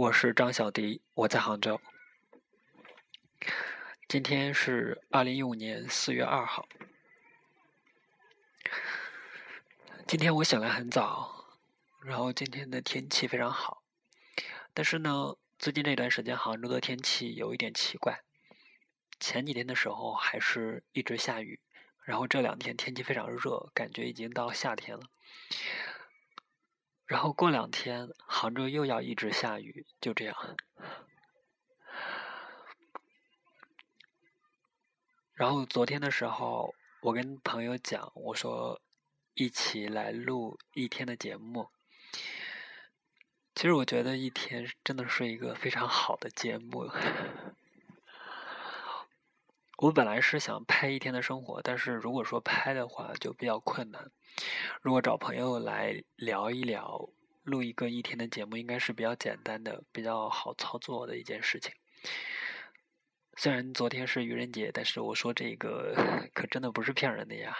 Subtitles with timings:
[0.00, 1.78] 我是张小迪，我在杭州。
[4.08, 6.66] 今天是二零一五年四月二号。
[10.08, 11.44] 今天我醒来很早，
[12.02, 13.82] 然后今天的天气非常好。
[14.72, 18.22] 但是呢，最近这段时间杭州的天气有一点奇怪。
[19.18, 21.60] 前几天的时候还是一直下雨，
[22.04, 25.10] 然后这两天天气非常热，感觉已经到夏天了。
[27.04, 28.08] 然后过两天
[28.40, 30.34] 杭州又要一直下雨，就这样。
[35.34, 38.80] 然后昨天的时候，我跟朋友讲，我说
[39.34, 41.68] 一起来录一天的节目。
[43.54, 46.90] 其实我觉得一天真的是一个非常好的节目。
[49.76, 54.10] 我本来是想拍一天的生活，但是如果说拍的话就比较困难。
[54.80, 57.10] 如果找朋友来聊一聊，
[57.42, 61.72] 录一个一天的节目，应该是比较简单的、比较好操作的一件事情。
[63.36, 65.94] 虽然昨天是愚人节，但是我说这个
[66.34, 67.56] 可真的不是骗人的呀。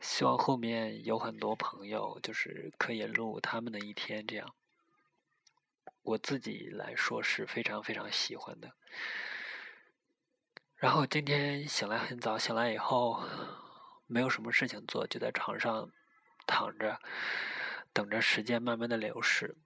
[0.00, 4.54] 希望后面有很多朋友就是可以录他们的一天，这样
[6.02, 8.72] 我自己来说是非常非常喜欢的。
[10.76, 13.22] 然后今天醒来很早，醒来以后
[14.06, 15.90] 没有什么事情做，就在床上
[16.46, 16.98] 躺着，
[17.92, 19.56] 等着时间慢慢的流逝。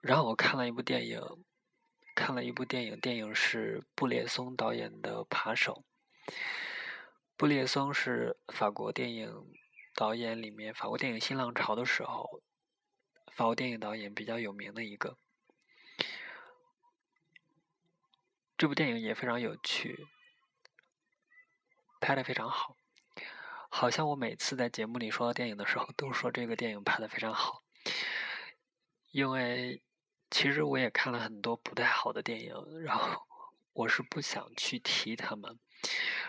[0.00, 1.20] 然后我看了一部电影，
[2.14, 5.84] 看了一部电影，电影是布列松导演的《扒手》。
[7.36, 9.52] 布列松是法国电影
[9.94, 12.42] 导演里面，法国电影新浪潮的时候，
[13.32, 15.16] 法国电影导演比较有名的一个。
[18.56, 20.06] 这部电影也非常有趣，
[22.00, 22.76] 拍的非常好。
[23.74, 27.62] 好像我每次在节目里说到电影的时候，都说这个电影拍的非常好。
[29.12, 29.80] 因为
[30.30, 33.26] 其实我也看了很多不太好的电影，然后
[33.72, 35.58] 我是不想去提他们。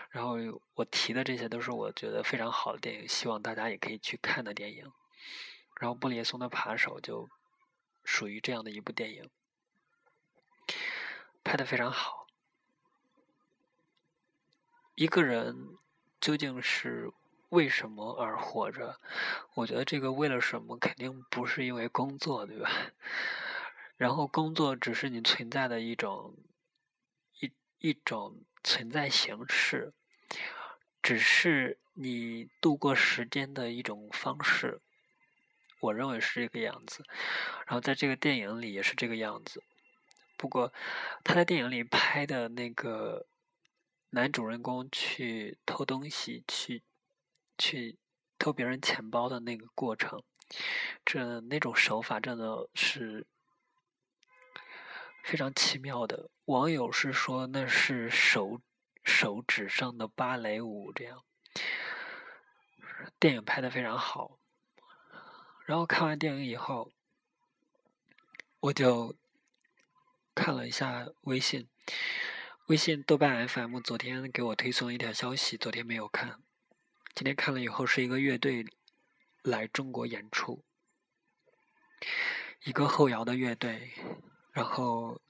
[0.08, 0.36] 然后
[0.72, 4.90] 我提的这些都是我觉得非常好的电影，希望大家也可以去看的电影。
[5.78, 7.28] 然后布列松的《扒手》就
[8.04, 9.28] 属于这样的一部电影，
[11.44, 12.26] 拍的非常好。
[14.94, 15.76] 一个人
[16.18, 17.12] 究竟是
[17.54, 18.98] 为什么而活着？
[19.54, 22.68] 我觉得这个为了什么，肯定不是因为工作，对吧？
[23.96, 26.36] 然后工作只是你存在的一种
[27.40, 29.92] 一一种存在形式，
[31.00, 34.80] 只是你度过时间的一种方式。
[35.80, 37.04] 我认为是这个样子。
[37.66, 39.62] 然后在这个电影里也是这个样子。
[40.36, 40.72] 不过
[41.22, 43.26] 他在电影里拍的那个。
[44.16, 46.84] 男主人公去偷东西，去
[47.56, 47.98] 去
[48.38, 50.22] 偷别人钱包的那个过程，
[51.04, 53.26] 这那种手法真的是
[55.22, 56.30] 非常奇妙的。
[56.46, 58.60] 网友是说那是手
[59.02, 61.24] 手指上的芭蕾舞，这样。
[63.18, 64.38] 电影拍的非常好。
[65.64, 66.92] 然后看完电影以后，
[68.60, 69.16] 我就
[70.34, 71.68] 看了一下微信。
[72.66, 76.42] 微信豆瓣 FM 昨天给我推送一条消息，昨天没有看，
[77.14, 78.66] 今天看了以后是一个乐队
[79.44, 80.64] 来中国演出，
[82.64, 83.92] 一个后摇的乐队，
[84.50, 85.20] 然后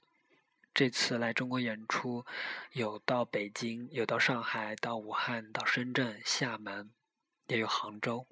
[0.73, 2.25] 这次来中国演出，
[2.71, 6.89] 有到北京，有到上海，到武汉，到深圳、厦门，
[7.45, 8.25] 也有杭州。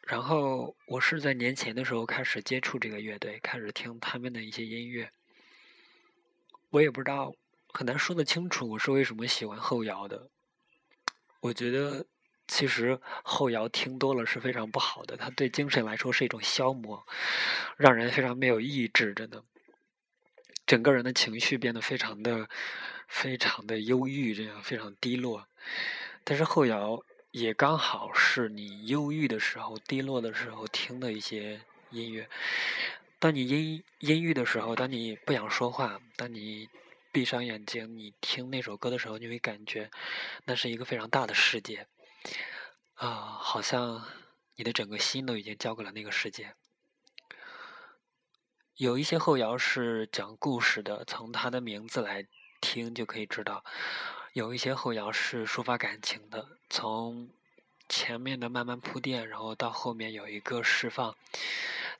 [0.00, 5.12] 然后我是在年前的时候开始接触这个乐队，开始听他们的一些音乐。
[6.70, 7.34] 我也不知道，
[7.74, 10.30] 很难说得清楚我是为什么喜欢后摇的。
[11.40, 12.06] 我觉得
[12.48, 17.06] 其实后摇听多了是非常不好的，它对精神来说是一种消磨，
[17.76, 19.42] 让人非常没有意志，真的，
[20.66, 22.48] 整个人的情绪变得非常的、
[23.08, 25.46] 非常的忧郁，这样非常低落。
[26.24, 31.60] 但是后摇也刚好是你忧郁的时候、低落的时候听的一些
[31.90, 32.28] 音乐。
[33.18, 36.68] 当你阴阴郁的时候，当你不想说话，当你
[37.16, 39.90] 闭上眼睛，你听那首歌的时候，你会感觉
[40.44, 41.86] 那是一个非常大的世界，
[42.92, 44.04] 啊，好像
[44.56, 46.54] 你的整个心都已经交给了那个世界。
[48.74, 52.26] 有一些后摇是讲故事的，从它的名字来
[52.60, 53.64] 听就可以知道；
[54.34, 57.30] 有一些后摇是抒发感情的，从
[57.88, 61.16] 前面的慢慢铺垫，然后到后面有一个释放。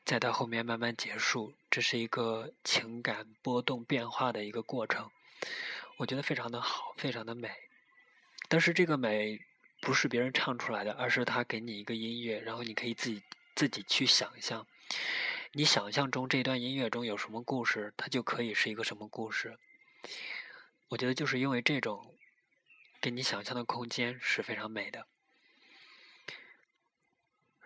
[0.06, 5.10] 再到后面慢慢结束，这是一个情感波动变化的一个过程，
[5.96, 7.50] 我觉得非常的好，非常的美。
[8.48, 9.44] 但是这个美
[9.80, 13.20] 不是别人唱出来的，而是他给你一个音乐，然后你可以自己
[13.56, 14.64] 自己去想象，
[15.50, 19.58] 你想象中这段音乐中有什么故事，它就可以是一个什么故事。
[20.86, 22.14] 我觉得就是因为这种
[23.00, 25.08] 给你想象的空间是非常美的。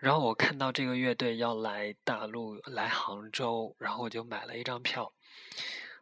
[0.01, 5.13] 然后我看到这个乐队要来大陆，来杭州，然后我就买了一张票，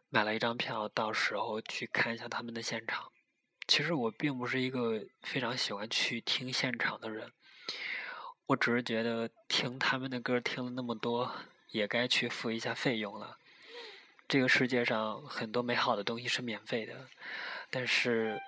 [0.08, 3.12] 买了一张票，到时候去看一下他们的现场。
[3.68, 7.30] 其实我并不是一个非常喜欢去听现场的人，
[8.46, 11.30] 我只是觉得听他们的歌听了那么多，
[11.68, 13.36] 也该去付一下费用了。
[14.26, 17.06] 这个世界上很多美好的东西是免费的，
[17.68, 18.40] 但是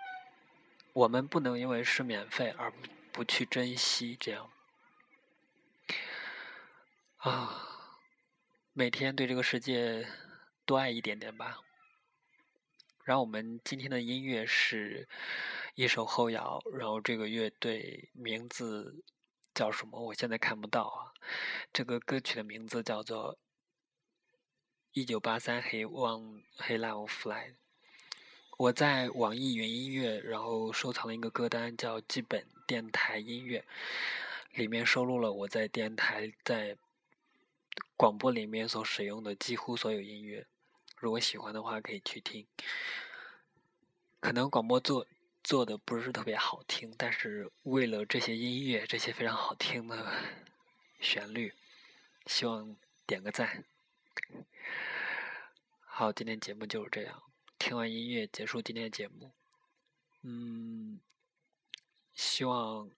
[0.95, 2.73] 我们不能因为是免费而
[3.13, 4.49] 不去珍惜，这样。
[7.23, 7.57] 啊，
[8.73, 10.09] 每天对这个世界
[10.67, 11.61] 多爱一点点吧。
[13.05, 15.09] 然后我们今天的音乐是
[15.77, 19.05] 一首后摇，然后这个乐队名字
[19.55, 20.01] 叫什么？
[20.07, 21.15] 我现在看不到啊。
[21.73, 23.35] 这个歌曲的名字叫做
[24.91, 27.51] 《一九八三黑望黑 love fly》。
[28.59, 33.65] 我在网易云音乐，然后收藏了一个歌单叫“基本电台音乐”，
[34.55, 36.77] 里面收录了我在电台在。
[38.03, 40.45] 广播里面所使用的几乎所有音乐，
[40.97, 42.45] 如果喜欢的话可以去听。
[44.19, 45.07] 可能广播做
[45.45, 50.15] 做的不是特别好听，但是为了这些音乐，这些非常好听的
[50.99, 51.55] 旋律，
[52.27, 52.77] 希望
[53.07, 53.65] 点个赞。
[55.85, 57.23] 好，今天节目就是这样，
[57.57, 59.31] 听完音乐结束今天的节目。
[60.23, 60.99] 嗯，
[62.13, 62.91] 希望。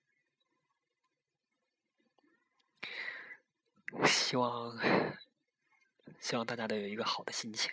[4.06, 4.76] 希望，
[6.18, 7.70] 希望大家都有一个好的心情，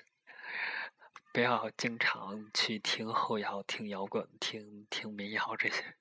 [1.33, 5.95] 不要经常去听后摇、听摇滚、听听民谣这些。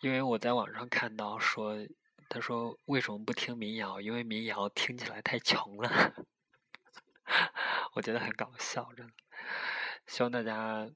[0.00, 1.86] 因为我在网上看到说，
[2.28, 4.00] 他说为什么不听民谣？
[4.00, 6.14] 因为民谣听起来太穷了。
[7.94, 9.12] 我觉得很搞笑，真的。
[10.06, 10.90] 希望大家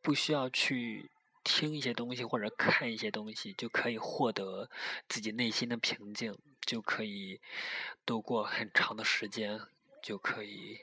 [0.00, 1.10] 不需要去。
[1.44, 4.70] 听一些东西或者看一些东西，就可以获得
[5.08, 7.40] 自己内心的平静，就可以
[8.06, 9.60] 度过很长的时间，
[10.02, 10.80] 就可以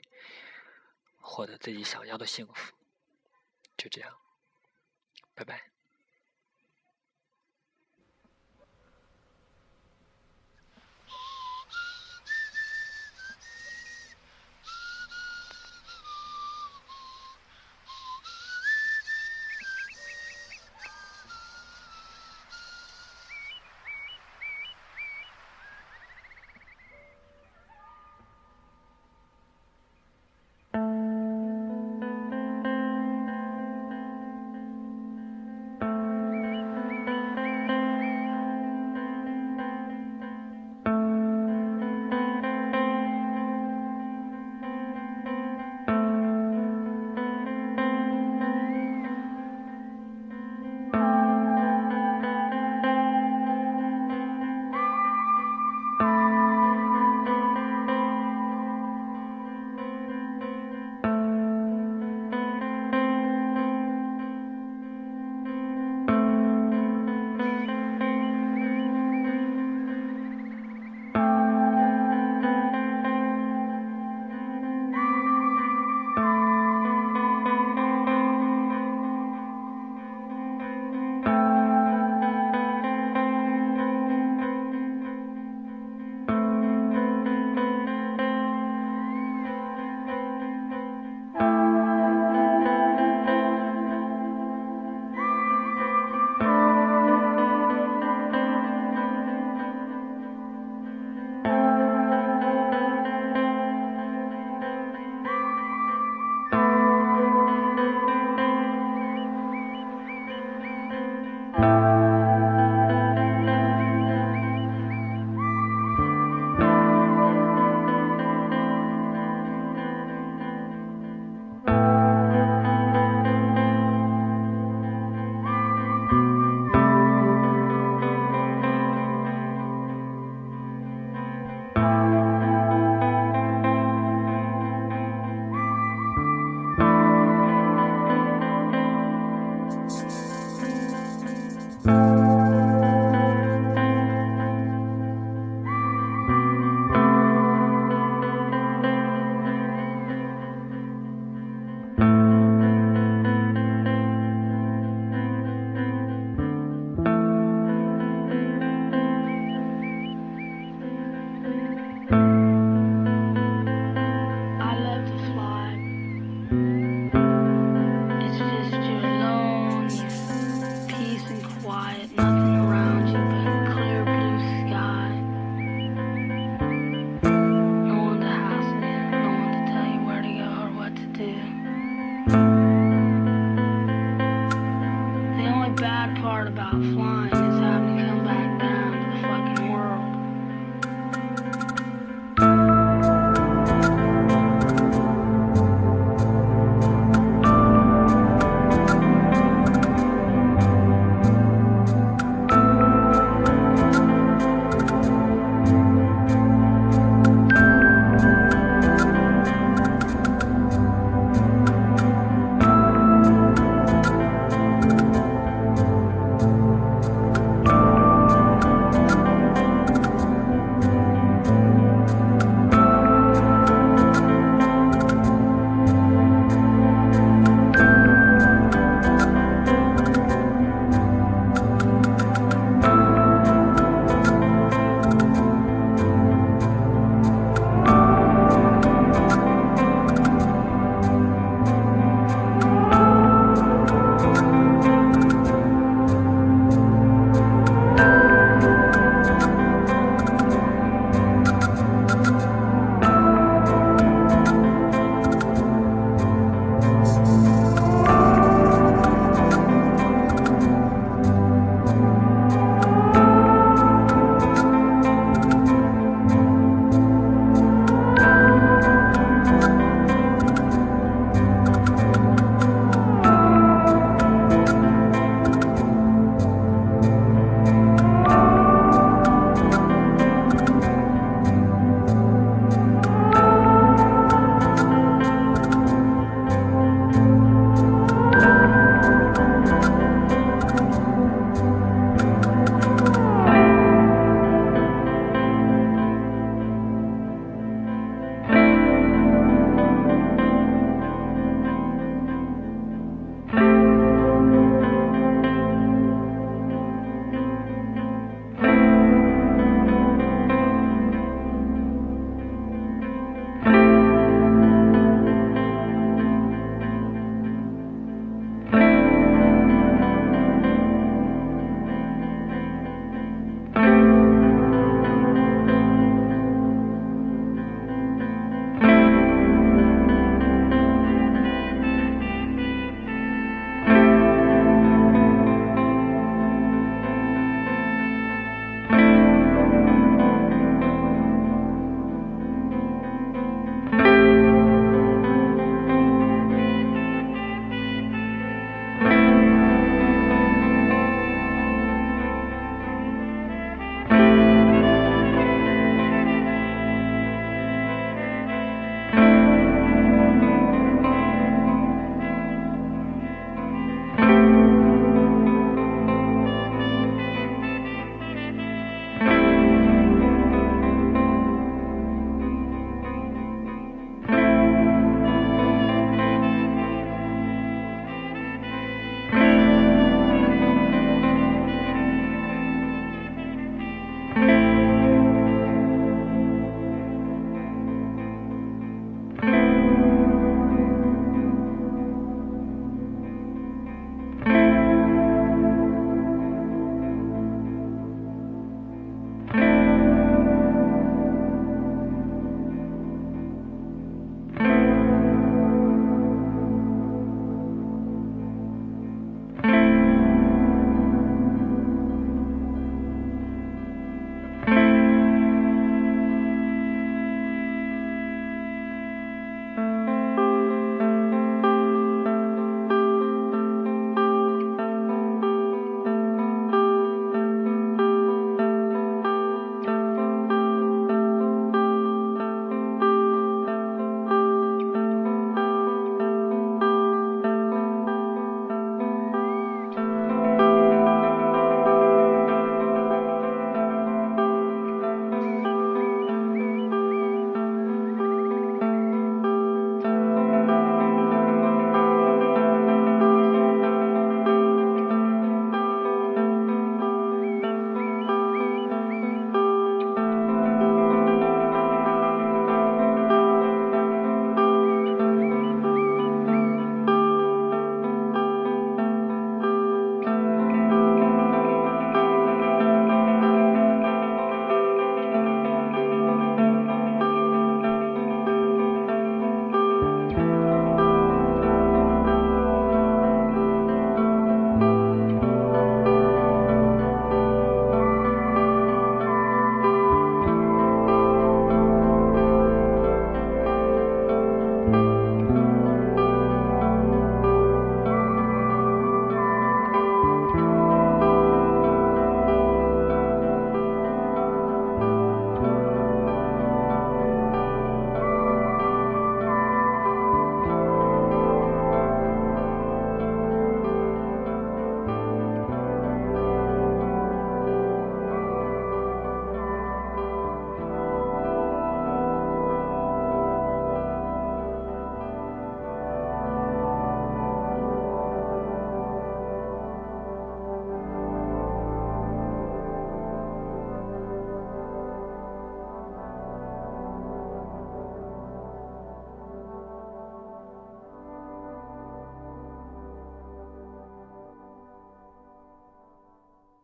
[1.20, 2.74] 获得自己想要的幸福。
[3.78, 4.18] 就这样，
[5.34, 5.79] 拜拜。